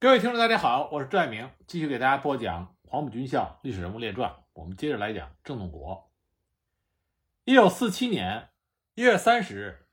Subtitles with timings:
[0.00, 4.30] 各位听众，大家好，我是赵爱明，继续给大家播讲《黄埔军校历史人物列传》。
[4.52, 6.08] 我们接着来讲郑洞国。
[7.42, 8.50] 一九四七年
[8.94, 9.86] 一月三十日，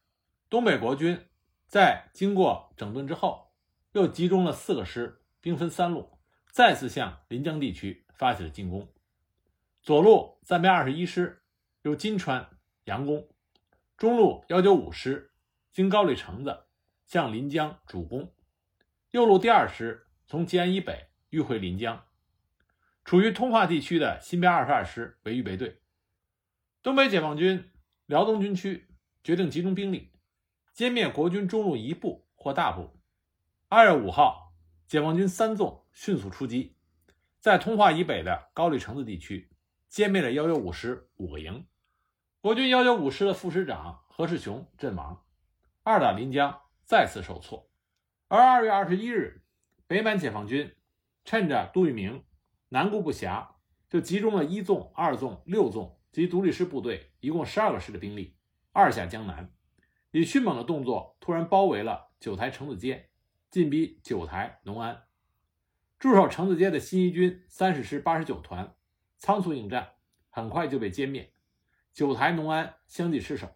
[0.47, 1.25] 东北国军
[1.65, 3.51] 在经过整顿之后，
[3.93, 6.19] 又集中了四个师，兵分三路，
[6.51, 8.87] 再次向临江地区发起了进攻。
[9.81, 11.41] 左路暂编二十一师
[11.81, 12.47] 由金川、
[12.83, 13.27] 杨公，
[13.97, 15.31] 中路幺九五师
[15.71, 16.67] 经高丽城子
[17.07, 18.31] 向临江主攻。
[19.15, 22.03] 右路第二师从吉安以北迂回临江，
[23.05, 25.79] 处于通化地区的新编二十二师为预备队。
[26.83, 27.71] 东北解放军
[28.07, 28.89] 辽东军区
[29.23, 30.11] 决定集中兵力，
[30.75, 32.99] 歼灭国军中路一部或大部。
[33.69, 34.53] 二月五号，
[34.85, 36.75] 解放军三纵迅速出击，
[37.39, 39.49] 在通化以北的高丽城子地区
[39.89, 41.65] 歼灭了幺九五师五个营，
[42.41, 45.23] 国军幺九五师的副师长何世雄阵亡。
[45.83, 47.71] 二打临江再次受挫。
[48.27, 49.43] 而二月二十一日，
[49.85, 50.75] 北满解放军
[51.23, 52.23] 趁着杜聿明
[52.69, 53.49] 南顾不暇，
[53.87, 58.35] 就集中了一纵、二纵、六纵及独立师部队，一共十二个师的兵力，
[58.71, 59.53] 二下江南，
[60.09, 63.09] 以迅猛的动作突然包围了九台城子街，
[63.51, 65.03] 进逼九台、农安。
[65.99, 68.75] 驻守城子街的新一军三十师八十九团
[69.17, 69.91] 仓促应战，
[70.31, 71.31] 很快就被歼灭，
[71.93, 73.47] 九台、农安相继失守。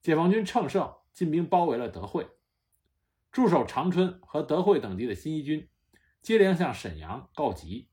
[0.00, 2.26] 解放军乘胜进兵包围了德惠。
[3.36, 5.68] 驻守长春和德惠等地的新一军
[6.22, 7.90] 接连向沈阳告急，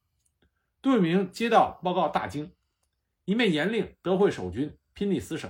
[0.81, 2.53] 杜聿明接到报告大惊，
[3.25, 5.49] 一面严令德惠守军拼力死守，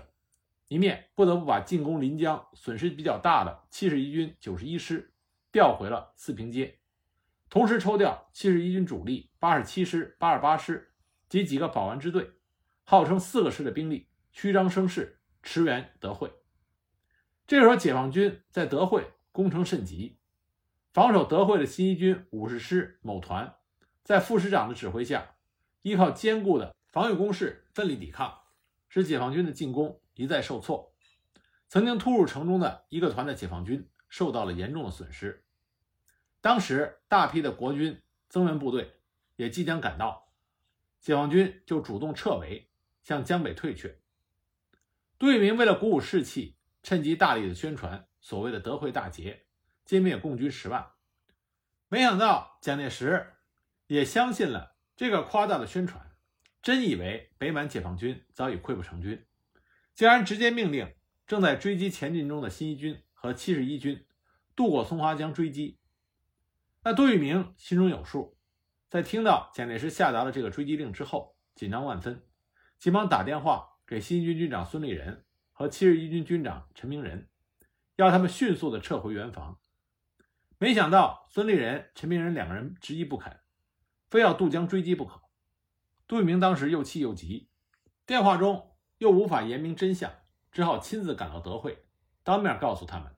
[0.67, 5.13] 一面不得不把进攻临江损失比较大的七十一军九十一师
[5.51, 6.79] 调回了四平街，
[7.47, 10.91] 同时抽调七十一军主力八十七师、八十八师
[11.29, 12.31] 及几个保安支队，
[12.83, 16.33] 号称四个师的兵力，虚张声势驰援德惠。
[17.45, 19.12] 这时候，解放军在德惠。
[19.33, 20.19] 攻城甚急，
[20.93, 23.55] 防守德惠的新一军五十师某团，
[24.03, 25.35] 在副师长的指挥下，
[25.81, 28.41] 依靠坚固的防御工事奋力抵抗，
[28.89, 30.93] 使解放军的进攻一再受挫。
[31.67, 35.43] 曾经突入城中的一个团的解放军受到了严重的损失。
[36.39, 38.99] 当时大批的国军增援部队
[39.35, 40.31] 也即将赶到，
[40.99, 42.69] 解放军就主动撤围，
[43.01, 43.99] 向江北退却。
[45.17, 48.07] 杜聿明为了鼓舞士气，趁机大力的宣传。
[48.23, 49.45] 所谓的德惠大捷，
[49.85, 50.93] 歼灭共军十万，
[51.89, 53.33] 没想到蒋介石
[53.87, 56.09] 也相信了这个夸大的宣传，
[56.61, 59.25] 真以为北满解放军早已溃不成军，
[59.93, 60.95] 竟然直接命令
[61.27, 64.05] 正在追击前进中的新一军和七十一军
[64.55, 65.77] 渡过松花江追击。
[66.83, 68.37] 那杜聿明心中有数，
[68.87, 72.23] 在听到蒋介石下达了这个追击令之后，紧张万分，
[72.79, 77.27] 急忙打电话给新一军军长孙立人和七十一军军长陈明仁。
[77.95, 79.59] 要他们迅速的撤回原防，
[80.57, 83.39] 没想到孙立人、陈明仁两个人执意不肯，
[84.09, 85.21] 非要渡江追击不可。
[86.07, 87.49] 杜聿明当时又气又急，
[88.05, 90.11] 电话中又无法言明真相，
[90.51, 91.85] 只好亲自赶到德惠，
[92.23, 93.15] 当面告诉他们，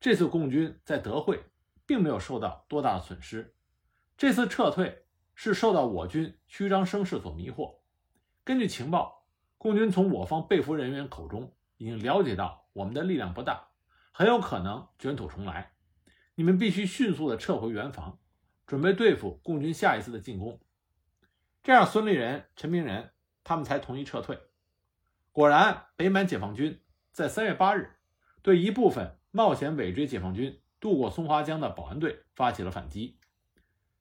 [0.00, 1.44] 这次共军在德惠
[1.86, 3.54] 并没有受到多大的损失，
[4.16, 5.06] 这次撤退
[5.36, 7.78] 是受到我军虚张声势所迷惑。
[8.42, 13.67] 根据情报，共军从我方被俘人员口中已经了解到我们的力量不大。
[14.18, 15.74] 很有可能卷土重来，
[16.34, 18.18] 你们必须迅速的撤回原防，
[18.66, 20.60] 准备对付共军下一次的进攻。
[21.62, 23.12] 这样，孙立人、陈明仁
[23.44, 24.36] 他们才同意撤退。
[25.30, 27.94] 果然，北满解放军在三月八日
[28.42, 33.20] 对一部分冒险尾追解放军渡过松花江的保安队发起了反击，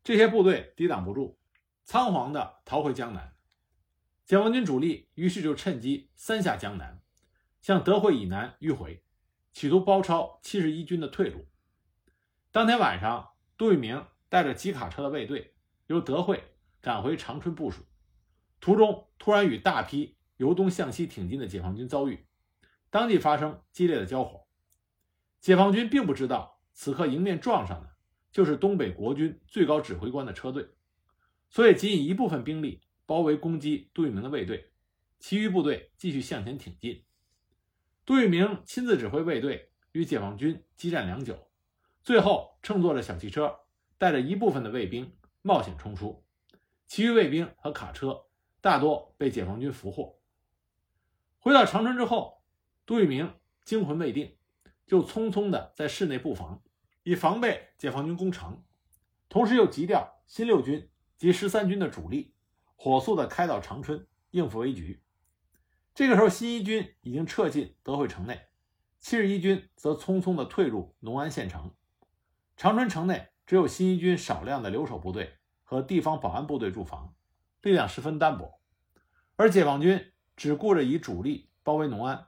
[0.04, 1.38] 这些部队抵挡不住，
[1.84, 3.36] 仓皇的逃回江南。
[4.26, 7.04] 解放军主力于是就趁机三下江南，
[7.62, 9.04] 向德惠以南迂回。
[9.58, 11.48] 企图包抄七十一军的退路。
[12.52, 15.56] 当天晚上，杜聿明带着几卡车的卫队
[15.88, 16.44] 由德惠
[16.80, 17.84] 赶回长春部署，
[18.60, 22.28] 途中突然与大批由东向西挺进的解放军遭遇，
[22.92, 24.46] 当即发生激烈的交火。
[25.40, 27.96] 解放军并不知道，此刻迎面撞上的
[28.32, 30.70] 就是东北国军最高指挥官的车队，
[31.50, 34.72] 所以仅以一部分兵力包围攻击杜聿明的卫队，
[35.18, 37.07] 其余部队继续向前挺进。
[38.08, 41.50] 杜聿明亲自指挥卫队与解放军激战良久，
[42.06, 43.54] 最后乘坐着小汽车，
[43.98, 46.24] 带着一部分的卫兵冒险冲出，
[46.88, 48.28] 其余卫兵和卡车
[48.62, 50.22] 大多被解放军俘获。
[51.38, 52.42] 回到长春之后，
[52.86, 54.38] 杜聿明惊魂未定，
[54.86, 56.64] 就匆匆的在市内布防，
[57.04, 58.64] 以防备解放军攻城，
[59.28, 62.34] 同时又急调新六军及十三军的主力，
[62.78, 65.04] 火速的开到长春应付危局。
[65.98, 68.40] 这个时候，新一军已经撤进德惠城内，
[69.00, 71.74] 七十一军则匆匆地退入农安县城。
[72.56, 77.16] 长春城内只有新一军少量的留守部队和地方保安部队驻防，
[77.64, 78.62] 力量十分单薄。
[79.38, 82.28] 而解放军只顾着以主力包围农安，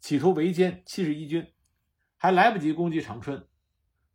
[0.00, 1.46] 企图围歼七十一军，
[2.16, 3.46] 还来不及攻击长春，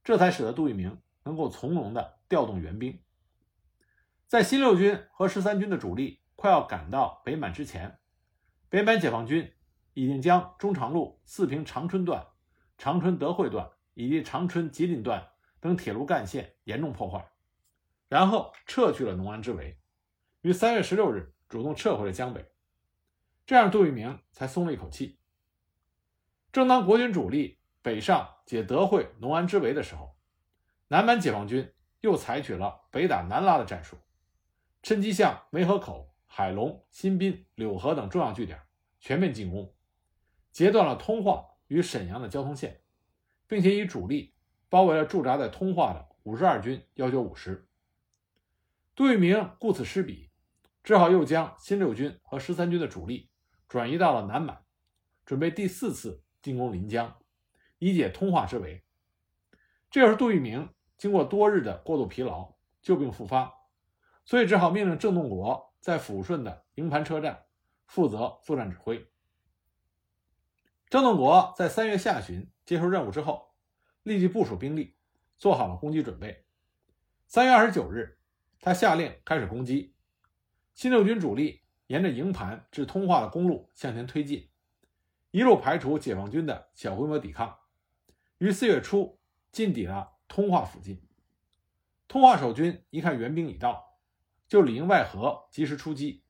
[0.03, 3.01] 这才使得杜聿明能够从容地调动援兵。
[4.27, 7.97] 在新六军和十三军的主力快要赶到北满之前，
[8.69, 9.51] 北满解放军
[9.93, 12.25] 已经将中长路四平长春段、
[12.77, 15.27] 长春德惠段以及长春吉林段。
[15.61, 17.33] 等铁路干线严重破坏，
[18.07, 19.77] 然后撤去了农安之围，
[20.39, 22.49] 于三月十六日主动撤回了江北，
[23.45, 25.19] 这样杜聿明才松了一口气。
[26.53, 30.15] 正当国军主力北上解德惠、农安之围的时候，
[30.87, 33.97] 南满解放军又采取了北打南拉的战术，
[34.81, 38.61] 趁机向梅河口、海龙、新宾、柳河等重要据点
[39.01, 39.75] 全面进攻，
[40.51, 42.79] 截断了通化与沈阳的交通线，
[43.45, 44.33] 并且以主力。
[44.71, 47.67] 包围了驻扎在通化的五十二军幺九五师，
[48.95, 50.29] 杜聿明顾此失彼，
[50.83, 53.31] 只好又将新六军和十三军的主力
[53.67, 54.63] 转移到了南满，
[55.25, 57.17] 准备第四次进攻临江，
[57.79, 58.83] 以解通化之围。
[59.89, 62.53] 这又是杜聿明经过多日的过度疲劳，
[62.83, 63.51] 旧病复发，
[64.23, 67.45] 所以只好命令郑洞国在抚顺的营盘车站
[67.85, 69.09] 负责作战指挥。
[70.89, 73.47] 郑洞国在三月下旬接受任务之后。
[74.03, 74.95] 立即部署兵力，
[75.37, 76.45] 做好了攻击准备。
[77.27, 78.17] 三月二十九日，
[78.59, 79.93] 他下令开始攻击。
[80.73, 84.49] 新六军主力沿着营盘至通化的公路向前推进，
[85.31, 87.59] 一路排除解放军的小规模抵抗，
[88.37, 89.19] 于四月初
[89.51, 91.05] 进抵了通化附近。
[92.07, 93.88] 通化守军一看援兵已到，
[94.49, 96.25] 就里应外合，及时出击。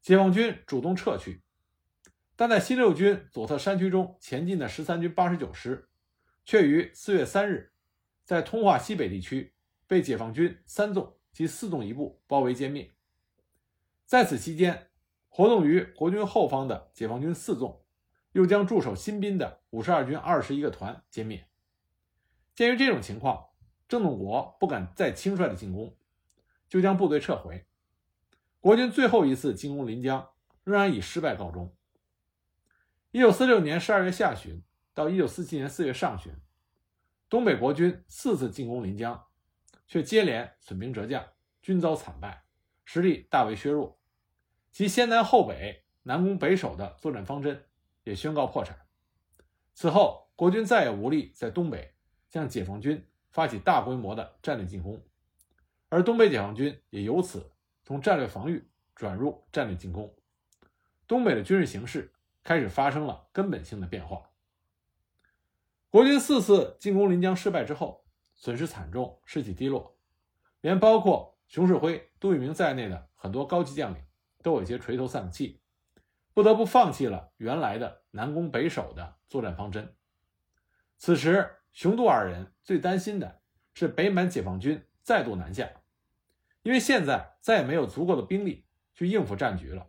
[0.00, 1.42] 解放军主动撤去，
[2.34, 5.90] 但在新六军左侧山区中前进的十三军八十九师。
[6.44, 7.72] 却于四月三日，
[8.24, 9.54] 在通化西北地区
[9.86, 12.90] 被解放军三纵及四纵一部包围歼灭。
[14.06, 14.90] 在此期间，
[15.28, 17.84] 活动于国军后方的解放军四纵
[18.32, 21.46] 又将驻守新宾的五十二军二十一个团歼灭。
[22.56, 23.50] 鉴于这种情况，
[23.86, 25.96] 郑洞国不敢再轻率的进攻，
[26.72, 27.66] 就将部队撤回。
[28.58, 30.30] 国军最后一次进攻临江，
[30.64, 31.76] 仍然以失败告终。
[33.10, 34.62] 一九四六年十二月下旬。
[34.94, 36.32] 到一九四七年四月上旬，
[37.28, 39.26] 东北国军四次进攻临江，
[39.86, 41.22] 却接连损兵折将，
[41.60, 42.44] 均遭惨败，
[42.86, 43.98] 实力大为削弱。
[44.70, 47.66] 其先南后北、南攻北守的作战方针
[48.04, 48.78] 也宣告破产。
[49.74, 51.94] 此后，国军再也无力在东北
[52.30, 55.02] 向解放军发起大规模的战略进攻，
[55.92, 57.52] 而东北解放军也由此
[57.82, 60.10] 从战略防御转入战略进攻。
[61.06, 62.10] 东北的军事形势
[62.42, 64.30] 开始发生了根本性的变化。
[65.90, 69.94] 国军四次进攻临江失败之后，损失惨重，士气低落，
[70.62, 74.02] 连包括熊式辉、杜聿明在内的很多高级将领
[74.42, 75.60] 都有些垂头丧气，
[76.32, 79.94] 不得不放弃了原来的南攻北守的作战方针。
[80.96, 83.42] 此时，熊杜二人最担心的
[83.74, 85.68] 是北满解放军再度南下，
[86.62, 89.88] 因为现在再也没有足够的兵力去应付战局了。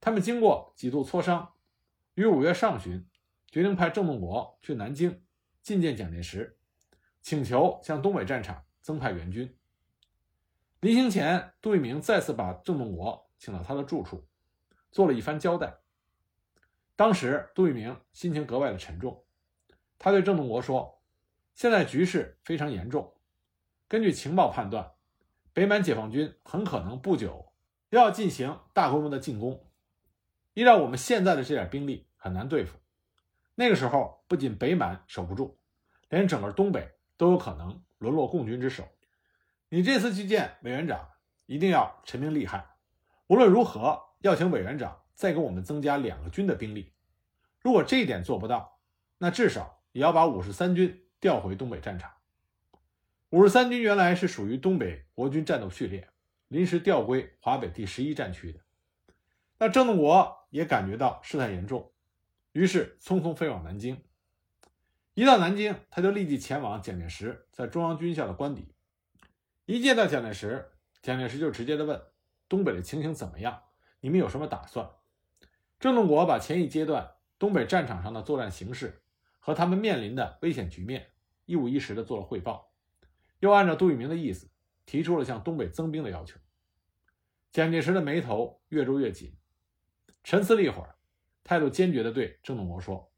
[0.00, 1.54] 他们经过几度磋商，
[2.14, 3.06] 于五月上旬。
[3.50, 5.22] 决定派郑洞国去南京
[5.62, 6.58] 觐见蒋介石，
[7.20, 9.54] 请求向东北战场增派援军。
[10.80, 14.26] 临行前，杜聿明再次把郑洞国请到他的住处，
[14.90, 15.80] 做了一番交代。
[16.96, 19.22] 当时，杜聿明心情格外的沉重，
[19.98, 21.02] 他对郑洞国说
[21.54, 23.14] ：“现在局势非常严重，
[23.86, 24.94] 根据情报判断，
[25.52, 27.52] 北满解放军很可能不久
[27.90, 29.68] 又要进行大规模的进攻。
[30.54, 32.78] 依照我们现在的这点兵力，很难对付。”
[33.54, 35.58] 那个时候，不仅北满守不住，
[36.08, 38.88] 连整个东北都有可能沦落共军之手。
[39.68, 41.06] 你这次去见委员长，
[41.44, 42.66] 一定要陈明利害。
[43.26, 46.94] 无论如何，要请委员长再给我们增加两个军的兵力。
[47.60, 48.78] 如果这一点做不到，
[49.18, 52.10] 那至少也要把五十三军调回东北战场。
[53.32, 56.06] 五十三军原来是属于东北国军战斗序列，
[56.48, 58.60] 临时调归华北第十一战区的。
[59.58, 61.90] 那郑洞国也感觉到事态严重。
[62.52, 64.02] 于是匆匆飞往南京。
[65.14, 68.74] 一到南京，他就立即前往蒋介石在中央军校的官邸。
[69.64, 70.70] 一见到蒋介石，
[71.00, 71.98] 蒋介石就直接的问
[72.50, 73.62] ：“东北的情形怎么样？
[74.00, 74.90] 你们有什么打算？”
[75.80, 79.02] 郑洞国把前一阶段东北战场上的作战形势
[79.38, 81.12] 和他们面临的危险局面
[81.46, 82.71] 一五一十的做了汇报，
[83.42, 84.48] 又按照杜聿明的意思
[84.86, 86.38] 提出了向东北增兵的要求。
[87.50, 89.36] 蒋介石的眉头越皱越紧，
[90.22, 90.94] 沉思了一会儿。
[91.42, 93.12] 态度坚决地对郑洞国说：“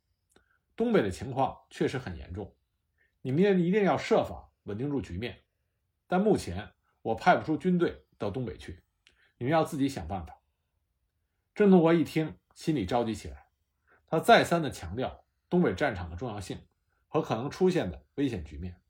[0.75, 2.57] 东北的情况确实很严重，
[3.21, 5.43] 你们也一定要设法稳定住局面，
[6.07, 8.83] 但目前我派不出军队到东北去，
[9.37, 10.41] 你们要自己想办法。
[11.55, 13.49] 郑洞国一听，心里着急起来，
[14.07, 16.59] 他再三的强调东北战场的重要性
[17.09, 18.81] 和可能出现的危险局面。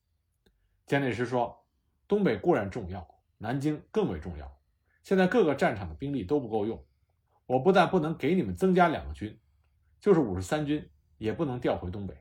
[0.86, 1.64] 蒋介石说
[2.06, 3.06] ：“东北固然重要，
[3.38, 4.60] 南京更为重要。
[5.02, 6.84] 现在各个战场的兵力都不够用，
[7.46, 9.38] 我不但不能给你们增加两个军，
[10.00, 12.16] 就是五十三军也不能调回东北。”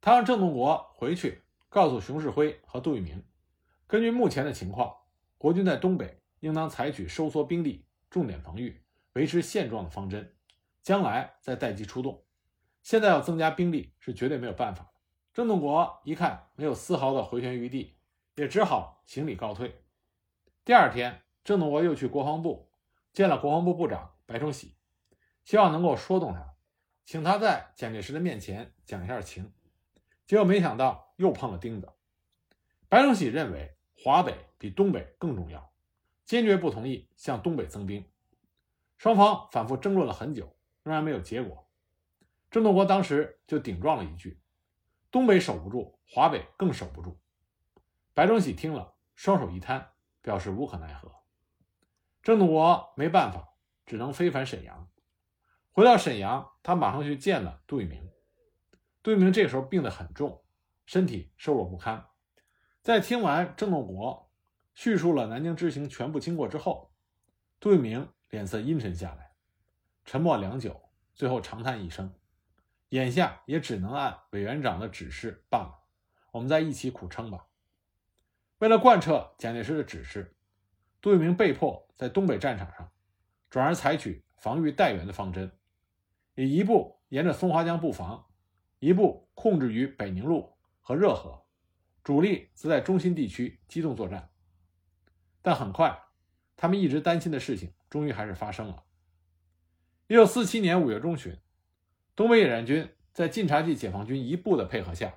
[0.00, 3.22] 他让郑洞国回去告诉熊式辉和杜聿明，
[3.86, 4.94] 根据目前的情况，
[5.36, 8.82] 国军在东北应当采取收缩兵力、重点防御。
[9.14, 10.36] 维持现状的方针，
[10.82, 12.24] 将来再待机出动。
[12.80, 14.89] 现在要增加兵力是绝对没有办法。
[15.40, 17.96] 郑洞国一看没有丝毫的回旋余地，
[18.34, 19.82] 也只好行礼告退。
[20.66, 22.68] 第二天，郑洞国又去国防部
[23.14, 24.74] 见了国防部部长白崇禧，
[25.46, 26.56] 希望能够说动他，
[27.06, 29.50] 请他在蒋介石的面前讲一下情。
[30.26, 31.88] 结果没想到又碰了钉子。
[32.90, 35.72] 白崇禧认为华北比东北更重要，
[36.26, 38.04] 坚决不同意向东北增兵。
[38.98, 41.66] 双方反复争论了很久，仍然没有结果。
[42.50, 44.38] 郑洞国当时就顶撞了一句
[45.10, 47.20] ：“东北守不住，华北更守不住。”
[48.14, 49.90] 白崇禧听了，双手一摊，
[50.22, 51.10] 表示无可奈何。
[52.22, 53.54] 郑洞国没办法，
[53.86, 54.88] 只能飞返沈阳。
[55.70, 58.10] 回到沈阳，他马上去见了杜聿明。
[59.02, 60.44] 杜聿明这时候病得很重，
[60.86, 62.06] 身体瘦弱不堪。
[62.82, 64.30] 在听完郑洞国
[64.74, 66.92] 叙述了南京之行全部经过之后，
[67.58, 68.08] 杜聿明。
[68.30, 69.32] 脸色阴沉下来，
[70.04, 72.14] 沉默良久，最后长叹一声
[72.90, 75.82] ：“眼下也只能按委员长的指示办了，
[76.30, 77.48] 我们再一起苦撑吧。”
[78.58, 80.36] 为了贯彻蒋介石的指示，
[81.00, 82.92] 杜聿明被迫在东北战场上
[83.48, 85.50] 转而采取防御待援的方针，
[86.34, 88.26] 以一部沿着松花江布防，
[88.78, 91.44] 一部控制于北宁路和热河，
[92.04, 94.30] 主力则在中心地区机动作战。
[95.42, 95.98] 但很快，
[96.56, 97.72] 他们一直担心的事情。
[97.90, 98.84] 终于还是发生了。
[100.06, 101.36] 一九四七年五月中旬，
[102.20, 105.14] 东北野战军在晋察冀解放军一部的配合下，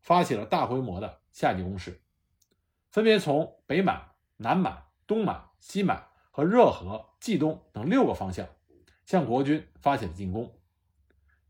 [0.00, 2.00] 发起了大规模的夏季攻势，
[2.88, 8.48] 分别从北满、南满、东满、西满和热河、冀东等六个方向
[9.04, 10.58] 向国军发起了进攻。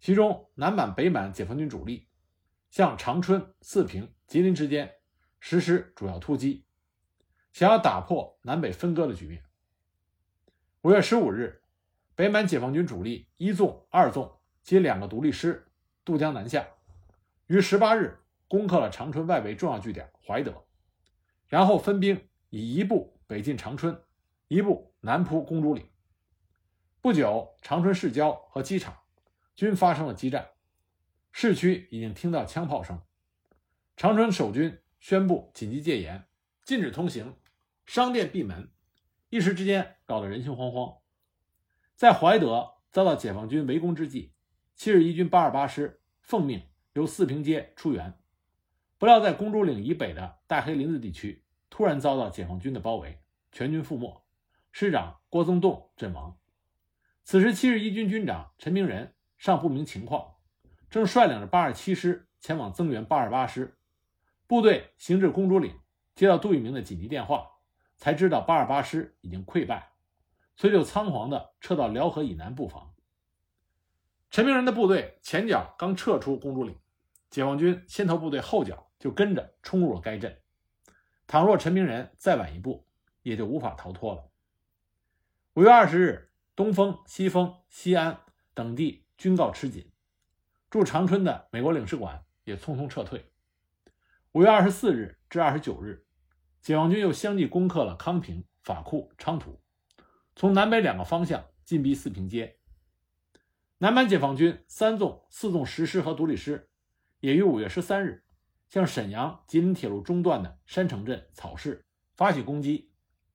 [0.00, 2.08] 其中，南满、北满解放军主力
[2.68, 4.96] 向长春、四平、吉林之间
[5.38, 6.66] 实施主要突击，
[7.52, 9.44] 想要打破南北分割的局面。
[10.80, 11.62] 五月十五日，
[12.16, 14.37] 北满解放军主力一纵、二纵
[14.68, 15.66] 及两个独立师
[16.04, 16.68] 渡江南下，
[17.46, 20.62] 于十八日攻克了长春外围重要据点怀德，
[21.46, 23.98] 然后分兵以一部北进长春，
[24.46, 25.88] 一部南扑公主岭。
[27.00, 28.94] 不久，长春市郊和机场
[29.54, 30.46] 均发生了激战，
[31.32, 33.00] 市区已经听到枪炮声。
[33.96, 36.28] 长春守军宣布紧急戒严，
[36.62, 37.34] 禁止通行，
[37.86, 38.70] 商店闭门。
[39.30, 40.98] 一时之间搞得人心惶惶，
[41.94, 44.34] 在怀德遭到解放军围攻之际，
[44.78, 48.14] 七十一军八十八师奉命由四平街出援，
[48.96, 53.18] 不料在公主岭以北的大黑林子地区突然遭到解放军的包围，
[53.50, 54.22] 全军覆没，
[54.70, 56.38] 师长郭增栋阵亡。
[57.24, 60.36] 此时，七十一军军长陈明仁尚不明情况，
[60.88, 63.76] 正率领着八十七师前往增援八十八师，
[64.46, 65.74] 部队行至公主岭，
[66.14, 67.50] 接到杜聿明的紧急电话。
[67.96, 69.90] 才知道八二八师已经溃败，
[70.54, 72.94] 所以就仓皇地撤到辽河以南布防。
[74.30, 76.78] 陈明仁的部队前脚刚撤出公主岭，
[77.30, 80.40] 解放军先头部队后脚就跟着冲入了该镇。
[81.26, 82.86] 倘若陈明仁再晚一步，
[83.22, 84.30] 也就无法逃脱了。
[85.54, 88.20] 五月二十日，东风、西风、西安
[88.54, 89.90] 等地军告吃紧，
[90.70, 93.32] 驻长春的美国领事馆也匆匆撤退。
[94.32, 96.04] 五月二十四日至二十九日。
[96.60, 99.62] 解放军又相继攻克了康平、法库、昌图，
[100.34, 102.57] 从南北两个方向进逼四平街。
[103.80, 106.68] 南满解放军三纵、四纵十师和独立师
[107.20, 108.24] 也于五月十三日
[108.68, 112.90] 向沈阳吉林铁路中段的山城镇草市发起攻击，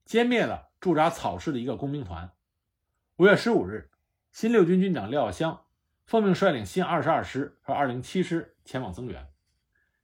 [0.06, 2.30] 歼灭了驻扎草市的一个工兵团。
[3.16, 3.90] 五月十五日，
[4.34, 5.66] 新六军军长廖耀湘
[6.06, 9.30] 奉命率领新二十二师和二零七师前往增援，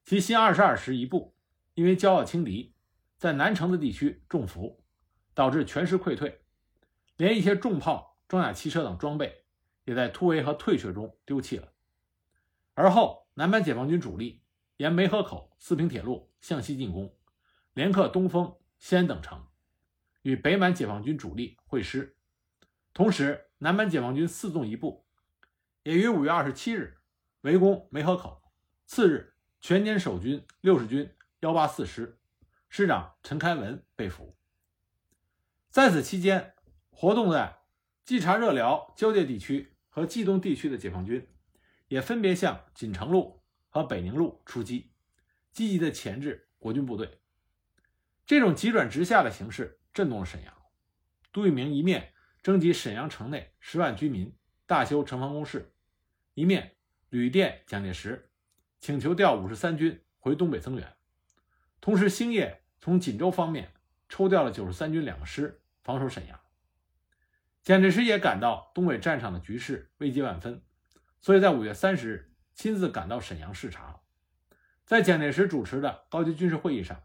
[0.05, 1.36] 其新二十二师一部
[1.74, 2.75] 因为骄傲轻敌。
[3.17, 4.81] 在南城的地区中伏，
[5.34, 6.39] 导致全师溃退，
[7.17, 9.38] 连一些重炮、装甲汽车等装备
[9.89, 11.74] 也在突围和退却中丢弃了。
[12.75, 14.43] 而后，南满解放军主力
[14.77, 17.12] 沿梅河口、四平铁路向西进攻，
[17.74, 19.48] 连克东风、西安等城，
[20.22, 22.15] 与北满解放军主力会师。
[22.93, 25.08] 同时，南满解放军四纵一部
[25.81, 27.00] 也于五月二十七日
[27.41, 28.43] 围攻梅河口。
[28.86, 32.19] 次日，全歼守军六十军幺八四师，
[32.69, 34.38] 师长陈开文被俘。
[35.72, 36.53] 在此期间，
[36.91, 37.58] 活动在
[38.05, 41.27] 冀察热辽交界地区和冀东地区的解放军，
[41.88, 44.91] 也分别向锦城路和北宁路出击，
[45.51, 47.19] 积极的钳制国军部队。
[48.25, 50.53] 这种急转直下的形势震动了沈阳。
[51.31, 54.34] 杜聿明一面征集沈阳城内十万居民，
[54.65, 55.74] 大修城防工事，
[56.34, 56.75] 一面
[57.10, 58.31] 旅电蒋介石，
[58.79, 60.96] 请求调五十三军回东北增援。
[61.81, 63.74] 同时，星夜从锦州方面
[64.08, 66.39] 抽调了九十三军两个师防守沈阳。
[67.69, 70.63] 蒋介石也感到东北战场的局势危机万分，
[71.21, 74.01] 所以在五月三十日亲自赶到沈阳视察。
[74.88, 77.03] 在蒋介石主持的高级军事会议上，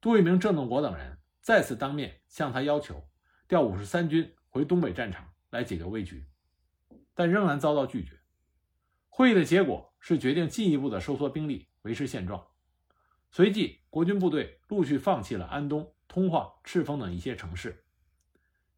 [0.00, 3.08] 杜聿明、郑洞国等人再次当面向他要求。
[3.48, 6.28] 调五十三军回东北战场来解决危局，
[7.12, 8.20] 但仍然遭到拒绝。
[9.08, 12.46] 会议的结果是决定进一步的收缩兵力，维持现状。
[13.32, 17.81] 随即，国军部队陆续放弃了安东、通化、赤峰等一些城市。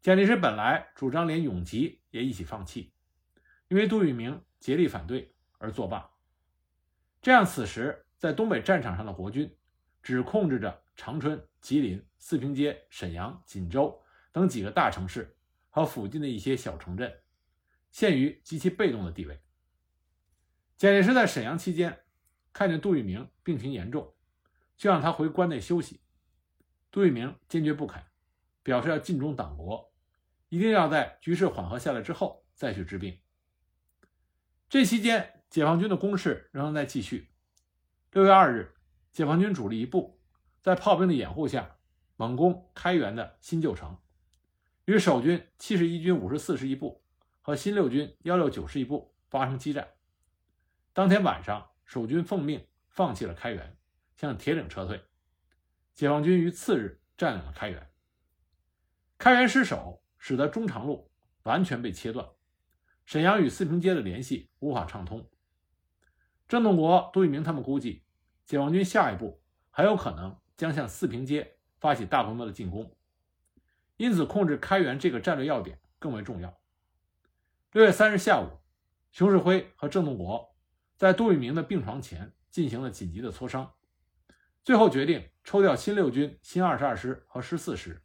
[0.05, 2.93] 蒋介石本来主张连永吉也一起放弃，
[3.69, 6.07] 因为杜聿明竭力反对而作罢。
[7.23, 9.57] 这样，此时在东北战场上的国军
[10.03, 13.99] 只控制着长春、吉林、四平街、沈阳、锦州。
[14.31, 15.35] 等几个大城市
[15.71, 17.11] 和附近的一些小城镇，
[17.89, 19.41] 陷于极其被动的地位。
[20.77, 22.01] 蒋介石在沈阳期间，
[22.53, 24.13] 看见杜聿明病情严重，
[24.77, 26.01] 就让他回关内休息。
[26.91, 28.03] 杜聿明坚决不肯，
[28.61, 29.91] 表示要尽忠党国，
[30.49, 33.19] 一定要在局势缓和下来之后再去治病。
[34.69, 37.31] 这期间，解放军的攻势仍然在继续。
[38.11, 38.75] 六月二日，
[39.11, 40.19] 解放军主力一部
[40.61, 41.77] 在炮兵的掩护下，
[42.15, 43.97] 猛攻开原的新旧城。
[44.85, 47.03] 与守军七十一军五十四师一部
[47.41, 49.87] 和新六军幺六九师一部发生激战。
[50.93, 53.77] 当天晚上，守军奉命放弃了开原，
[54.15, 55.03] 向铁岭撤退。
[55.93, 57.89] 解放军于次日占领了开原。
[59.17, 61.11] 开原失守，使得中长路
[61.43, 62.27] 完全被切断，
[63.05, 65.29] 沈阳与四平街的联系无法畅通。
[66.47, 68.03] 郑洞国、杜聿明他们估计，
[68.43, 72.91] 解放军下一步很有可能将向四平街发起大规模的进攻。
[73.97, 76.59] 因此，控制开原这个战略要点更为重要。
[77.73, 78.49] 六月三日下午，
[79.11, 80.55] 熊式辉和郑洞国
[80.97, 83.75] 在杜聿明的病床前进行了紧急的磋商，
[84.63, 88.01] 最后决定抽调新六军新二十二师和十四师，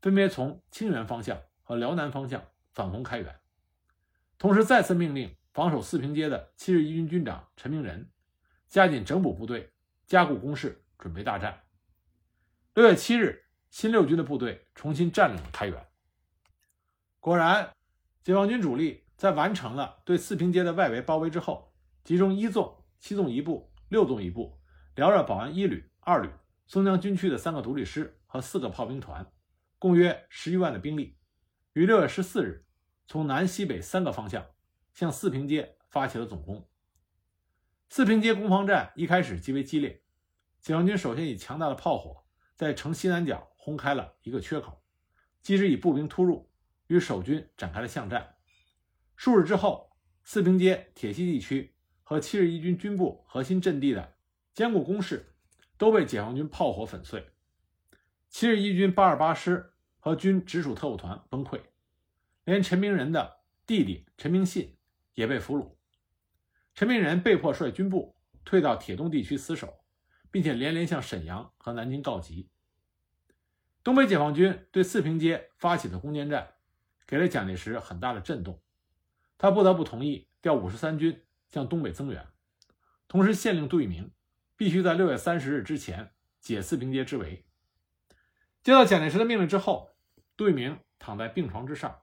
[0.00, 3.40] 分别从清源方向和辽南方向反攻开原，
[4.38, 8.10] 同时再次命令防守四平街的七十一军军长陈明仁
[8.68, 9.70] 加紧整补部队，
[10.06, 11.60] 加固工事，准备大战。
[12.72, 13.44] 六月七日。
[13.70, 15.88] 新六军的部队重新占领了开原。
[17.20, 17.70] 果然，
[18.22, 24.58] 解放军主力在完成了对四平街的外围包围之后，集中一纵、七纵一部、六纵一部、
[24.94, 26.30] 辽热保安一旅、二旅、
[26.66, 29.30] 松江军区的三个独立师和四个炮兵团，
[29.78, 31.17] 共约十余万的兵力，
[31.78, 32.66] 于六月十四日
[33.06, 34.44] 从南西北三个方向
[34.92, 36.68] 向四平街发起了总攻。
[37.88, 40.02] 四平街攻防战一开始极为激烈，
[40.60, 42.24] 解放军首先以强大的炮火
[42.56, 43.52] 在城西南角。
[43.56, 44.82] 轰开了一个缺口，
[45.42, 46.50] 继之以步兵突入，
[46.88, 48.36] 与守军展开了巷战。
[49.14, 49.92] 数日之后，
[50.24, 54.16] 四平街、铁西地区和七十一军军部核心阵地的
[54.52, 55.34] 坚固工事
[55.76, 57.30] 都被解放军炮火粉碎。
[58.28, 61.60] 七十一军八二八师和军直属特务团崩溃，
[62.44, 64.76] 连陈明仁的弟弟陈明信
[65.14, 65.76] 也被俘虏。
[66.74, 69.80] 陈明仁被迫率军部退到铁东地区死守，
[70.30, 72.48] 并且连连向沈阳和南京告急。
[73.82, 76.54] 东北解放军对四平街发起的攻坚战，
[77.06, 78.62] 给了蒋介石很大的震动，
[79.36, 82.26] 他不得不同意调五十三军向东北增援，
[83.08, 84.12] 同时限令杜聿明
[84.56, 87.44] 必须在六月三十日之前解四平街之围。
[88.68, 89.96] 接到蒋介石的命令之后，
[90.36, 92.02] 杜聿明躺在病床之上，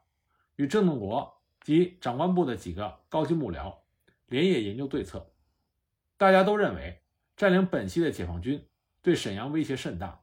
[0.55, 3.77] 与郑洞国及长官部的几个高级幕僚
[4.25, 5.31] 连夜研究对策。
[6.17, 7.03] 大家都认为，
[7.37, 8.67] 占领本溪的解放军
[9.03, 10.19] 对沈阳威胁甚大。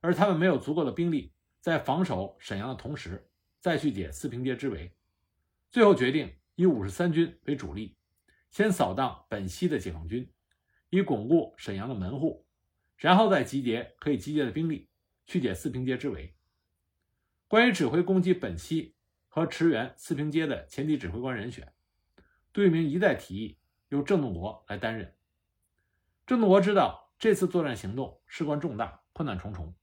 [0.00, 3.24] 而他们没有足够的兵力，在防守沈阳的同时，
[3.60, 4.92] 再去解四平街之围。
[5.70, 7.96] 最后决定以五十三军为主力，
[8.50, 10.28] 先扫荡本溪的解放军，
[10.90, 12.44] 以巩固沈阳的门户，
[12.96, 14.88] 然后再集结可以集结的兵力
[15.26, 16.34] 去解四平街之围。
[17.48, 18.94] 关于指挥攻击本溪
[19.28, 21.72] 和驰援四平街的前敌指挥官人选，
[22.52, 23.58] 杜聿明一再提议
[23.88, 25.14] 由郑洞国来担任。
[26.26, 29.74] 郑洞国知道这次作战行动事关重大，困难重重。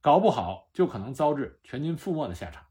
[0.00, 2.66] 搞不好就可能遭致全军覆没的下场。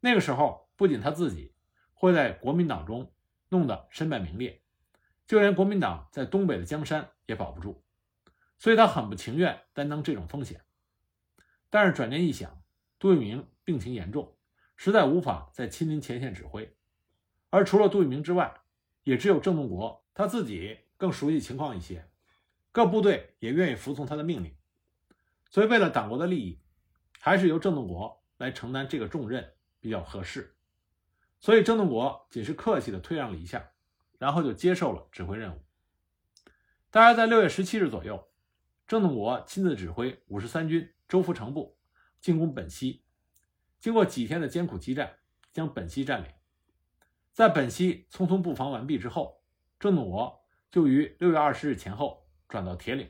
[0.00, 1.54] 那个时候，不仅他自己
[1.92, 3.12] 会在国民党中
[3.48, 4.62] 弄得身败名裂，
[5.26, 7.84] 就连国民党在东北的江山也保不住。
[8.58, 10.62] 所以他很不情愿担当这种风险。
[11.74, 12.62] 但是转念一想，
[13.00, 14.36] 杜聿明病情严重，
[14.76, 16.72] 实在无法再亲临前线指挥，
[17.50, 18.60] 而除了杜聿明之外，
[19.02, 22.08] 也只有郑洞国他自己更熟悉情况一些，
[22.70, 24.54] 各部队也愿意服从他的命令，
[25.50, 26.60] 所以为了党国的利益，
[27.18, 30.54] 还是由郑洞国来承担这个重任比较合适。
[31.40, 33.72] 所以郑洞国仅是客气的退让了一下，
[34.16, 35.60] 然后就接受了指挥任务。
[36.92, 38.28] 大约在六月十七日左右，
[38.86, 40.88] 郑洞国亲自指挥五十三军。
[41.08, 41.78] 周福成部
[42.20, 43.02] 进攻本溪，
[43.78, 45.18] 经过几天的艰苦激战，
[45.52, 46.30] 将本溪占领。
[47.32, 49.42] 在本溪匆匆布防完毕之后，
[49.78, 53.08] 郑洞国就于六月二十日前后转到铁岭，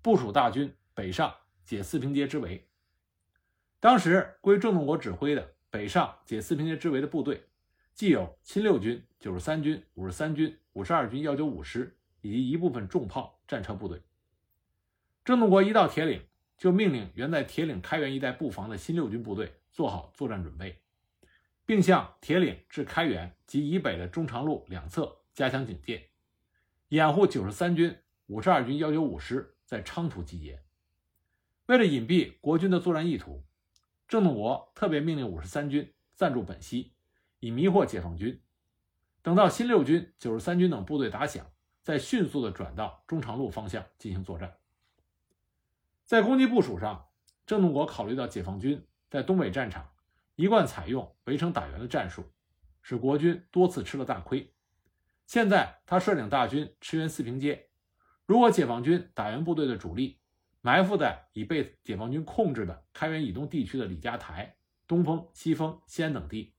[0.00, 2.68] 部署大军北上解四平街之围。
[3.78, 7.46] 当时归郑洞国指挥的北上解四平街之围的部队，
[7.92, 14.02] 既有亲六军、九十三军、五十三军、五十二军幺九五师以及一部分重炮、战车部队。
[15.24, 16.24] 郑洞国一到铁岭。
[16.60, 20.78] 就命令原在铁岭开原一带布防的新六军部队做好作战准备，
[21.64, 26.10] 并向铁岭至开原及以北的中长路两侧加强警戒，
[26.88, 27.96] 掩护九十三军、
[28.26, 30.62] 五十二军幺九五师在昌图集结。
[31.64, 33.42] 为了隐蔽国军的作战意图，
[34.06, 36.92] 郑洞国特别命令五十三军暂驻本溪，
[37.38, 38.38] 以迷惑解放军。
[39.22, 41.50] 等到新六军、九十三军等部队打响，
[41.82, 44.59] 再迅速地转到中长路方向进行作战。
[46.10, 47.06] 在攻击部署上，
[47.46, 49.92] 郑洞国考虑到解放军在东北战场
[50.34, 52.24] 一贯采用围城打援的战术，
[52.82, 54.52] 使国军多次吃了大亏。
[55.28, 57.68] 现在他率领大军驰援四平街，
[58.26, 60.18] 如果解放军打援部队的主力
[60.62, 64.56] 埋伏在已被解放军控制的开原以东地区的李家台、
[64.88, 66.52] 东风、西风、西安等地，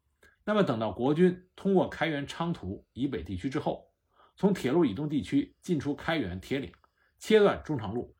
[0.45, 3.91] 那么等到国军通过开原昌图以北地区之后，
[4.37, 6.71] 从铁路以东地区进出开原铁岭，
[7.19, 8.15] 切断中长路。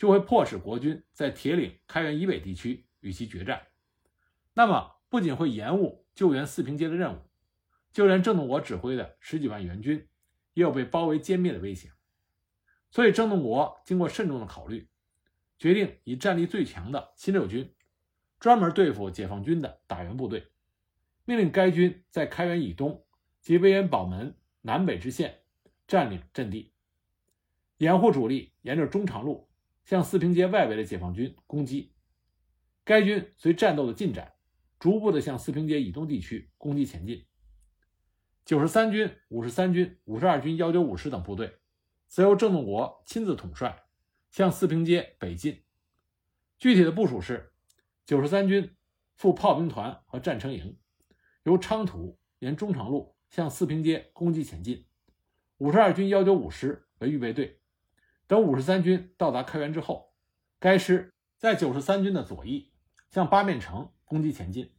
[0.00, 3.66] 就会迫使国军在铁岭开原以北地区与其决战，
[4.54, 7.18] 那么不仅会延误救援四平街的任务，
[7.92, 10.08] 就连郑洞国指挥的十几万援军
[10.54, 11.92] 也有被包围歼灭的危险。
[12.90, 14.88] 所以郑洞国经过慎重的考虑，
[15.58, 17.74] 决定以战力最强的新六军
[18.38, 20.46] 专门对付解放军的打援部队，
[21.26, 23.04] 命令该军在开原以东
[23.42, 25.42] 及威远堡门南北之线
[25.86, 26.72] 占领阵地，
[27.76, 29.49] 掩护主力沿着中长路。
[29.90, 31.92] 向四平街外围的解放军攻击，
[32.84, 34.34] 该军随战斗的进展，
[34.78, 37.26] 逐步的向四平街以东地区攻击前进。
[38.44, 41.58] 九十三军、五十三军、五十二军幺九五师等部队，
[42.06, 43.82] 则由郑洞国亲自统帅，
[44.30, 45.64] 向四平街北进。
[46.56, 47.52] 具体的部署是：
[48.06, 48.76] 九十三军
[49.16, 50.78] 副炮兵团和战车营，
[51.42, 54.84] 由昌图沿中长路向四平街攻击前进；
[55.56, 57.59] 五十二军幺九五师为预备队。
[58.30, 60.14] 等五十三军到达开原之后，
[60.60, 62.70] 该师在九十三军的左翼
[63.10, 64.70] 向八面城攻击前进。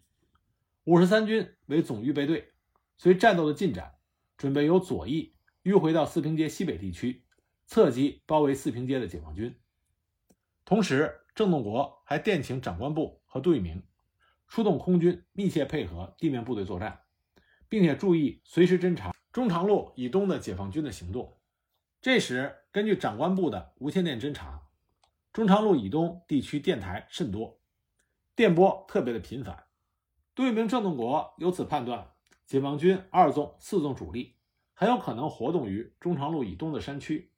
[0.85, 2.53] 五十三军为总预备队，
[2.95, 3.95] 随战斗的进展，
[4.37, 5.35] 准备由左翼
[5.65, 7.25] 迂回到四平街西北地区，
[7.65, 9.59] 侧击包围四平街的解放军。
[10.63, 13.83] 同时，郑洞国还电请长官部和杜聿明
[14.47, 17.01] 出动空军密切配合地面部队作战，
[17.67, 21.37] 并且注意随时侦察中长路以东的解放军的行动。
[22.01, 24.63] 这时，根据长官部的无线电侦察，
[25.31, 27.59] 中长路以东地区电台甚多，
[28.35, 29.65] 电波特别的频繁。
[30.33, 32.13] 杜聿明、郑洞国由此判断，
[32.47, 34.35] 解放军二纵、四纵主力
[34.73, 37.31] 很有可能活动于中长路以东的山区。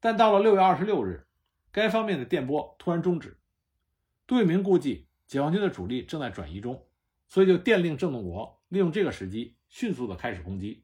[0.00, 1.28] 但到了六月二十六日，
[1.70, 3.38] 该方面的电波突然终止。
[4.26, 6.88] 杜聿明估计解放军的主力正在转移中，
[7.28, 10.82] 所以就电令郑洞国利用这个时机，迅速的开始攻击。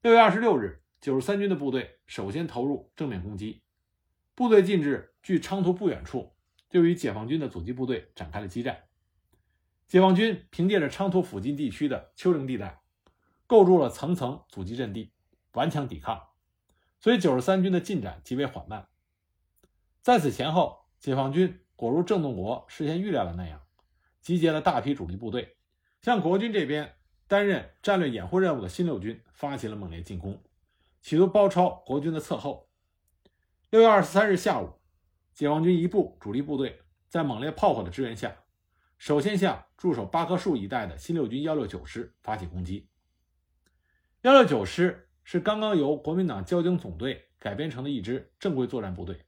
[0.00, 0.79] 六月二十六日。
[1.00, 3.62] 九十三军的部队首先投入正面攻击，
[4.34, 6.34] 部队进至距昌图不远处，
[6.68, 8.84] 就与解放军的阻击部队展开了激战。
[9.86, 12.82] 解放军凭借着昌图附近地区的丘陵地带，
[13.46, 15.10] 构筑了层层阻击阵地，
[15.52, 16.28] 顽强抵抗，
[17.00, 18.86] 所以九十三军的进展极为缓慢。
[20.02, 23.62] 在此前后，解放军果如郑洞国事先预料的那样，
[24.20, 25.56] 集结了大批主力部队，
[26.02, 26.94] 向国军这边
[27.26, 30.40] 担任战略掩护任务的新六军发起了猛烈进攻。
[31.00, 32.68] 企图包抄国军的侧后。
[33.70, 34.80] 六月二十三日下午，
[35.32, 38.36] 解放军一部主力部队在猛烈炮火的支援下，
[38.98, 42.88] 首先向驻守八棵树一带的新六军幺六九师发起攻击。
[44.22, 49.24] 幺六九师是刚刚由国民党交警总队改编成的一支正规作战部队，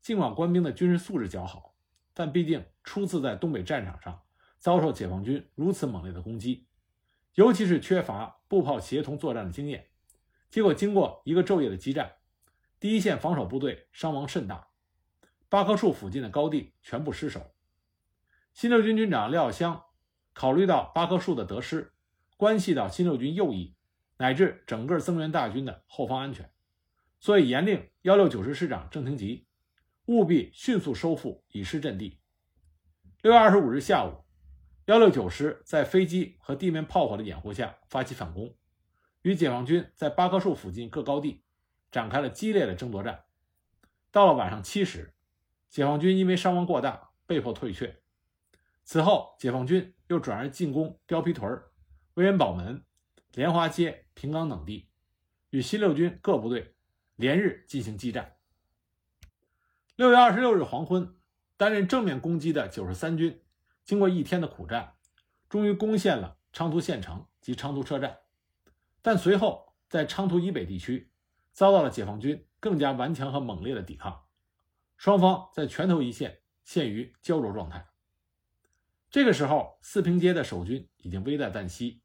[0.00, 1.76] 尽管官兵的军事素质较好，
[2.12, 4.22] 但毕竟初次在东北战场上
[4.58, 6.66] 遭受解放军如此猛烈的攻击，
[7.34, 9.86] 尤其是缺乏步炮协同作战的经验。
[10.56, 12.14] 结果，经过一个昼夜的激战，
[12.80, 14.68] 第一线防守部队伤亡甚大，
[15.50, 17.52] 八棵树附近的高地全部失守。
[18.54, 19.84] 新六军军长廖耀湘
[20.32, 21.92] 考虑到八棵树的得失
[22.38, 23.76] 关系到新六军右翼
[24.16, 26.50] 乃至整个增援大军的后方安全，
[27.20, 29.46] 所以严令幺六九师师长郑廷吉
[30.06, 32.22] 务必迅速收复已失阵地。
[33.20, 34.24] 六月二十五日下午，
[34.86, 38.56] 幺六九师在飞机和地面炮火的掩护下发起反攻，
[39.26, 41.42] 与解放军在八棵树附近各高地
[41.90, 43.24] 展开了激烈的争夺战。
[44.12, 45.16] 到了晚上七时，
[45.68, 48.00] 解放军因为伤亡过大，被迫退却。
[48.84, 51.60] 此后，解放军又转而进攻貂皮屯、
[52.14, 52.84] 威远堡门、
[53.32, 54.88] 莲花街、平岗等地，
[55.50, 56.76] 与新六军各部队
[57.16, 58.36] 连日进行激战。
[59.96, 61.16] 六月二十六日黄昏，
[61.56, 63.42] 担任正面攻击的九十三军，
[63.82, 64.94] 经过一天的苦战，
[65.48, 68.18] 终于攻陷了昌图县城及昌图车站，
[69.06, 71.12] 但随后在昌图以北地区
[71.52, 74.24] 遭到了解放军更加顽强和猛烈的抵抗，
[74.96, 77.86] 双方在拳头一线，陷于胶着状态。
[79.08, 82.02] 这个时候，四平街的守军已经危在旦夕。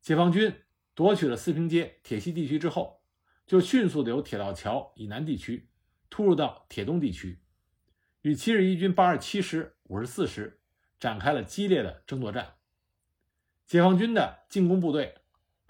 [0.00, 0.54] 解放军
[0.94, 3.02] 夺取了四平街铁西地区之后，
[3.44, 5.68] 就迅速的由铁道桥以南地区
[6.10, 7.42] 突入到铁东地区，
[8.22, 10.60] 与七十一军八十七师、五十四师
[11.00, 12.54] 展开了激烈的争夺战。
[13.66, 15.16] 解放军的进攻部队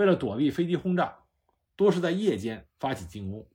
[0.00, 1.24] 为了躲避飞机轰炸，
[1.76, 3.46] 多是在夜间发起进攻，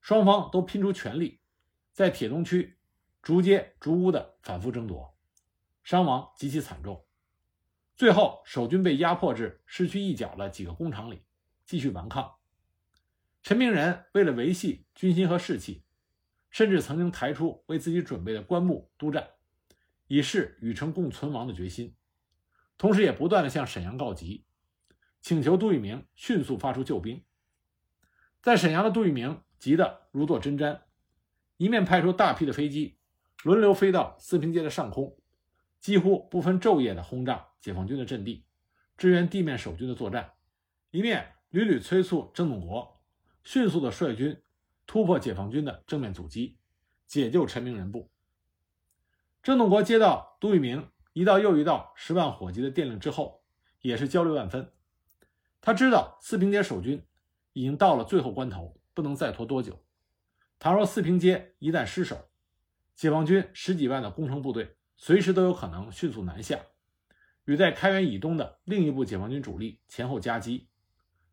[0.00, 1.38] 双方都拼出全力，
[1.92, 2.76] 在铁东区
[3.22, 5.16] 逐街逐屋的反复争夺。
[5.84, 7.06] 伤亡极其惨重，
[7.94, 11.22] 最后守军被压迫至失去一角的几个工厂里，
[11.64, 12.34] 继续顽抗。
[13.44, 15.84] 陈明仁为了维系军心和士气，
[16.50, 19.30] 甚至曾经抬出为自己准备的棺木督战，
[20.08, 21.94] 以示与城共存亡的决心。
[22.76, 24.44] 同时，也不断的向沈阳告急，
[25.20, 27.22] 请求杜聿明迅速发出救兵。
[28.42, 30.80] 在沈阳的杜聿明急得如坐针毡，
[31.56, 32.98] 一面派出大批的飞机
[33.42, 35.16] 轮流飞到四平街的上空。
[35.78, 38.44] 几乎不分昼夜地轰炸解放军的阵地，
[38.98, 40.32] 支援地面守军的作战，
[40.90, 43.00] 一面屡屡催促郑洞国
[43.44, 44.42] 迅速地率军
[44.86, 46.58] 突破解放军的正面阻击，
[47.06, 48.10] 解救陈明仁部。
[49.42, 53.42] 郑洞国接到杜聿明一道又一道十万火急的电令之后，
[53.80, 54.70] 也是焦虑万分。
[55.60, 57.06] 他知道四平街守军
[57.52, 59.84] 已经到了最后关头，不能再拖多久。
[60.58, 62.30] 倘若四平街一旦失守，
[62.94, 64.76] 解放军十几万的攻城部队。
[65.02, 66.60] 随时都有可能迅速南下，
[67.46, 70.68] 与在开原以东的另一部解放军主力前后夹击，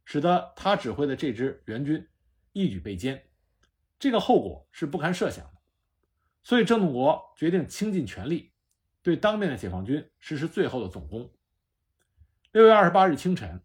[0.06, 2.08] 使得他指挥的这支援军
[2.54, 3.24] 一举被歼，
[4.00, 5.52] 这个后果是不堪设想的。
[6.44, 8.54] 所以郑洞国决定倾尽全力，
[9.02, 11.30] 对当面的解放军实施最后的总攻。
[12.54, 13.62] 六月二十八日清晨，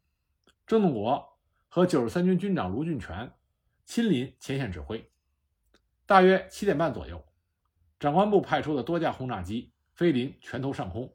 [0.66, 3.32] 郑洞国和九十三军军长卢俊全
[3.84, 5.10] 亲临前线指挥。
[6.06, 7.24] 大约七点半左右，
[7.98, 9.70] 长官部派出的多架轰炸机。
[9.94, 11.14] 飞临拳头上空，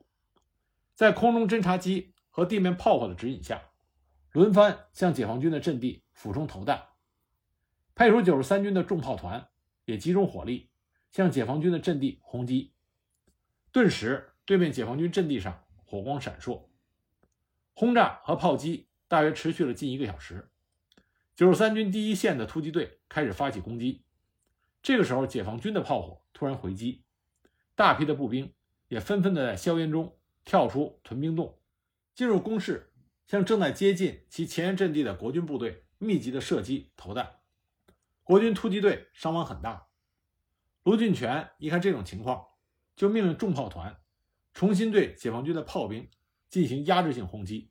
[0.94, 3.60] 在空中侦察机和地面炮火的指引下，
[4.32, 6.90] 轮番向解放军的阵地俯冲投弹。
[7.96, 9.50] 派出九十三军的重炮团
[9.86, 10.70] 也集中火力
[11.12, 12.76] 向解放军的阵地轰击。
[13.72, 16.70] 顿时，对面解放军阵地上火光闪烁。
[17.74, 20.50] 轰炸和炮击大约持续了近一个小时。
[21.36, 24.04] 九十三军第一线的突击队开始发起攻击。
[24.82, 27.04] 这个时候，解放军的炮火突然回击，
[27.76, 28.54] 大批的步兵。
[28.90, 31.60] 也纷纷的在硝烟中跳出屯兵洞，
[32.16, 32.94] 进入工事，
[33.28, 37.42] 向正在接近其前沿阵地的国军部队密集的射击投弹。
[38.24, 39.88] 国军突击队伤亡很大。
[40.84, 42.46] 卢俊全一看这种情况，
[42.96, 44.00] 就命令重炮团
[44.54, 46.10] 重新对解放军的炮兵
[46.50, 47.70] 进行压制性轰击，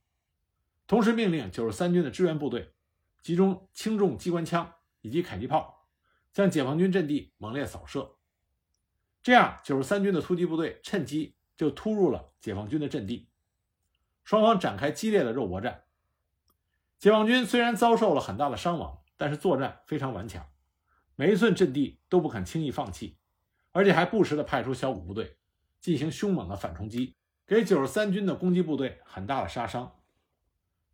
[0.86, 2.72] 同时命令九十三军的支援部队
[3.20, 5.88] 集中轻重机关枪以及迫击炮，
[6.32, 8.16] 向解放军阵地猛烈扫射。
[9.20, 13.28] 这样，九十三军的突击部队趁机就突入了解放军的阵地，
[14.22, 15.82] 双方展开激烈的肉搏战。
[17.00, 20.46] 解放军虽然遭受了很大的伤亡，但是作战非常顽强，
[21.16, 23.18] 每一寸阵地都不肯轻易放弃，
[23.72, 25.36] 而且还不时的派出小股部队
[25.80, 29.95] 进行凶猛的反冲击，给九十三军的攻击部队很大的杀伤。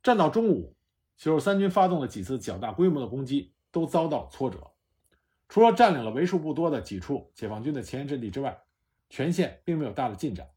[0.03, 0.75] 战到中午，
[1.17, 4.73] 九十三军发动了几次较大规模的攻击，都遭到挫折。
[5.49, 8.63] 除了占领了为数不多的几处解放军的前沿阵地之外，
[9.09, 10.51] 全线并没有大的进展。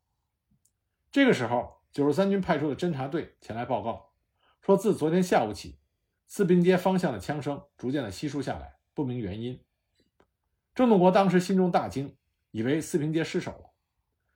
[1.12, 4.14] 这个时候，九十三军派出的侦察队前来报告，
[4.62, 5.78] 说自昨天下午起，
[6.26, 9.62] 四平街方向的枪声逐渐的稀疏下来，不明原因。
[10.74, 12.18] 郑洞国当时心中大惊，
[12.50, 13.70] 以为四平街失守了，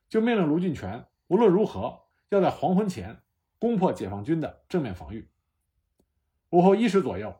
[0.07, 3.23] 就命令卢俊全无论如何要在黄昏前
[3.59, 5.29] 攻破解放军的正面防御。
[6.49, 7.35] 午后一时左右，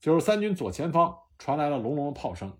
[0.00, 1.18] 九十三军左前方。
[1.36, 2.56] 传来了隆隆的炮声，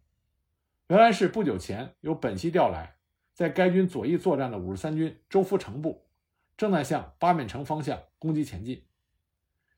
[0.89, 2.97] 原来是不久前由本溪调来，
[3.33, 6.09] 在该军左翼作战的五十三军周福成部，
[6.57, 8.85] 正在向八面城方向攻击前进，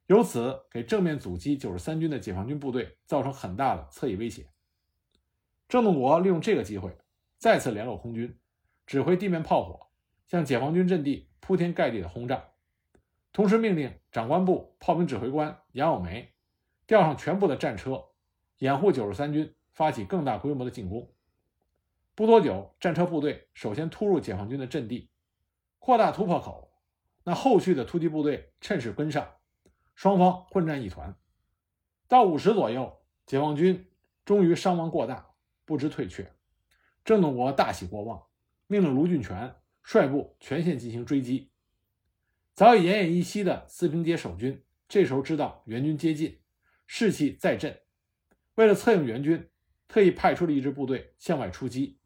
[0.07, 4.49] 由此给正面阻击九十三军的解放军部队造成很大的侧翼威胁。
[5.69, 6.97] 郑洞国利用这个机会，
[7.37, 8.39] 再次联络空军，
[8.87, 9.89] 指挥地面炮火
[10.27, 12.43] 向解放军阵地铺天盖地的轰炸，
[13.37, 16.33] 同时命令长官部炮兵指挥官杨友梅
[16.87, 18.03] 调上全部的战车。
[18.61, 21.13] 掩护九十三军发起更大规模的进攻。
[22.15, 25.11] 不多久，战车部队首先突入解放军的阵地，
[25.79, 26.73] 扩大突破口。
[27.25, 29.29] 那后续的突击部队趁势跟上，
[29.95, 31.15] 双方混战一团。
[32.09, 33.87] 到午时左右，解放军
[34.25, 35.27] 终于伤亡过大，
[35.67, 36.33] 不知退却。
[37.05, 38.23] 郑洞国大喜过望，
[38.67, 41.51] 命令卢俊全率部全线进行追击。
[42.57, 46.41] 早已奄奄一息的四平街守军这时候知道援军接近，
[46.87, 47.79] 士气再振。
[48.55, 49.51] 为了策应援军，
[49.87, 51.99] 特意派出了一支部队向外出击。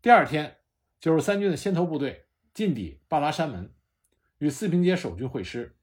[0.00, 0.56] 第二天，
[0.98, 3.72] 九十三军的先头部队进抵巴拉山门，
[4.38, 5.76] 与四平街守军会师。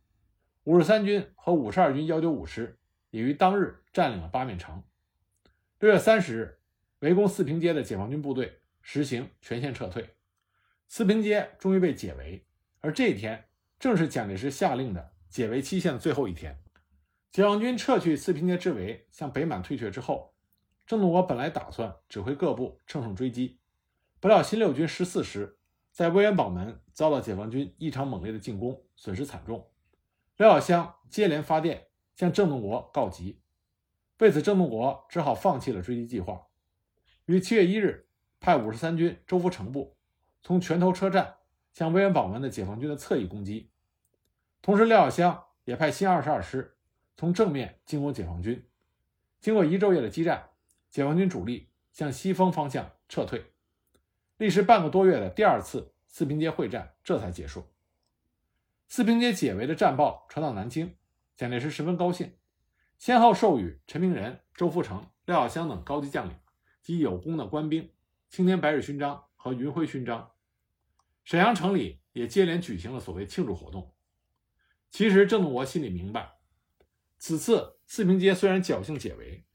[0.65, 2.77] 五十三军和五十二军幺九五师
[3.11, 4.83] 也于当日占领了八面城。
[5.79, 6.59] 六月三十日，
[6.99, 10.09] 围攻四平街的解放军部队实行全线撤退，
[10.89, 12.45] 四平街终于被解围。
[12.81, 13.45] 而这一天
[13.79, 16.61] 正是蒋介石下令的解围期限的最后一天。
[17.31, 20.33] 解放军撤去四平街之围，向北满退却之后，
[20.85, 23.59] 郑洞国本来打算指挥各部乘胜追击，
[24.19, 25.57] 不料新六军十四师
[25.91, 29.71] 在威远堡门遭到解放军异常猛烈的进攻，损失惨重。
[30.35, 33.41] 廖耀湘接连发电向郑洞国告急，
[34.17, 36.47] 为此郑洞国只好放弃了追击计划，
[37.25, 38.09] 于七月一日
[38.41, 39.95] 派五十三军周福成部
[40.41, 41.35] 从拳头车站
[41.79, 43.71] 向威远堡门的解放军的侧翼攻击，
[44.61, 46.75] 同时廖耀湘也派新二十二师。
[47.15, 48.67] 从正面进攻解放军，
[49.39, 50.49] 经过一昼夜的激战，
[50.89, 53.53] 解放军主力向西风方向撤退。
[54.35, 57.65] 历时半个多月的第二次四平街会战这才结束。
[58.89, 60.97] 四平街解围的战报传到南京，
[61.37, 62.33] 蒋介石十分高兴，
[62.97, 66.35] 先后授予陈明仁、周福成、廖耀湘等高级将领
[66.81, 67.89] 及有功的官兵
[68.29, 70.29] 青天白日勋章和云辉勋章。
[71.29, 73.93] 沈阳城里也接连举行了所谓庆祝活动。
[74.89, 76.39] 其实郑洞国心里明白。
[77.19, 79.45] 此次四平街虽然侥幸解围，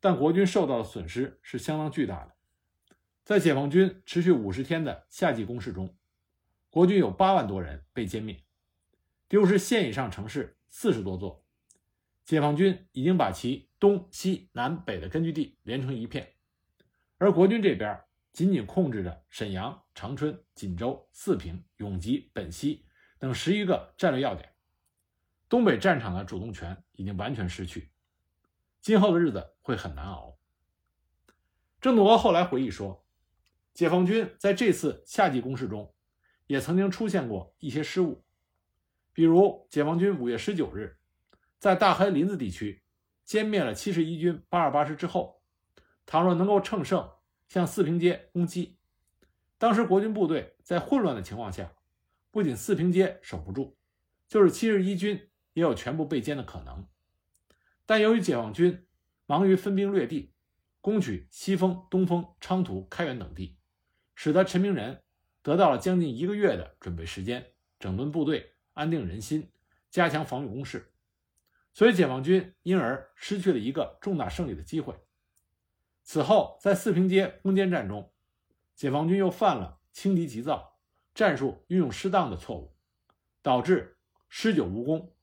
[0.00, 2.34] 但国军受到的损失是相当巨大的。
[3.24, 5.96] 在解放军持续五十天的夏季攻势中，
[6.68, 8.44] 国军有八万多人被歼灭，
[9.26, 11.42] 丢失县以上城市四十多座。
[12.26, 16.34] 解放军已经把其东西南北的根据地连成一片，
[17.16, 17.98] 而国军这边
[18.34, 22.84] 仅仅控制着沈阳、长春、锦州、四平、永吉、本溪
[23.16, 24.52] 等十余个战略要点。
[25.48, 27.92] 东北战场的主动权已经完全失去，
[28.80, 30.36] 今后的日子会很难熬。
[31.80, 33.06] 郑洞国后来回忆说，
[33.72, 35.94] 解放军在这次夏季攻势中，
[36.48, 38.24] 也曾经出现过一些失误，
[39.12, 40.98] 比如解放军五月十九日
[41.60, 42.82] 在大黑林子地区
[43.24, 45.40] 歼灭了七十一军八二八师之后，
[46.04, 47.08] 倘若能够乘胜
[47.54, 48.78] 向四平街攻击，
[49.58, 51.72] 当时国军部队在混乱的情况下，
[52.32, 53.76] 不仅四平街守不住，
[54.26, 55.30] 就是七十一军。
[55.52, 56.88] 也有全部被歼的可能，
[57.86, 58.88] 但由于解放军
[59.24, 60.34] 忙于分兵略地，
[60.80, 63.56] 攻取西丰、东丰、昌图、开原等地，
[64.16, 65.00] 使得陈明仁
[65.42, 69.48] 得到了将近一个月的准备时间，整顿部队、安定人心、
[69.92, 70.92] 加强防御工事，
[71.72, 74.92] 所以解放军因而失去了一个重大胜利的机会。
[76.06, 78.12] 此后，在四平街攻坚战中，
[78.74, 80.78] 解放军又犯了轻敌急躁、
[81.14, 82.76] 战术运用失当的错误，
[83.40, 83.96] 导致
[84.28, 85.14] 失久无功。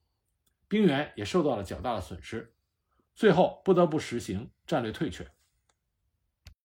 [0.68, 2.56] 兵员也受到了较大的损失，
[3.14, 5.32] 最后不得不实行战略退却。